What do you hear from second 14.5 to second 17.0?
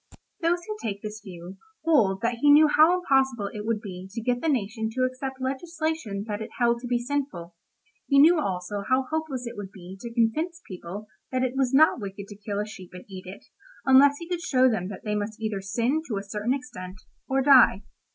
them that they must either sin to a certain extent,